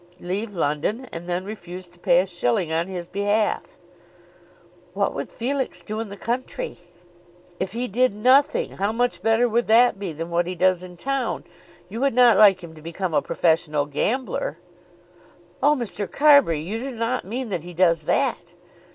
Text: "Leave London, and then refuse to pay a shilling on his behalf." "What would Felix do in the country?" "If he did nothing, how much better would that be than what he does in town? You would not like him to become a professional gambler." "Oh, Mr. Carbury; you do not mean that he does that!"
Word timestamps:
"Leave 0.19 0.55
London, 0.55 1.07
and 1.11 1.29
then 1.29 1.45
refuse 1.45 1.87
to 1.87 1.99
pay 1.99 2.21
a 2.21 2.25
shilling 2.25 2.71
on 2.73 2.87
his 2.87 3.07
behalf." 3.07 3.77
"What 4.95 5.13
would 5.13 5.31
Felix 5.31 5.83
do 5.83 5.99
in 5.99 6.09
the 6.09 6.17
country?" 6.17 6.79
"If 7.59 7.73
he 7.73 7.87
did 7.87 8.15
nothing, 8.15 8.77
how 8.77 8.91
much 8.91 9.21
better 9.21 9.47
would 9.47 9.67
that 9.67 9.99
be 9.99 10.11
than 10.11 10.31
what 10.31 10.47
he 10.47 10.55
does 10.55 10.81
in 10.81 10.97
town? 10.97 11.43
You 11.87 11.99
would 11.99 12.15
not 12.15 12.35
like 12.35 12.63
him 12.63 12.73
to 12.73 12.81
become 12.81 13.13
a 13.13 13.21
professional 13.21 13.85
gambler." 13.85 14.57
"Oh, 15.61 15.75
Mr. 15.75 16.11
Carbury; 16.11 16.61
you 16.61 16.79
do 16.79 16.91
not 16.91 17.23
mean 17.23 17.49
that 17.49 17.61
he 17.61 17.75
does 17.75 18.05
that!" 18.05 18.55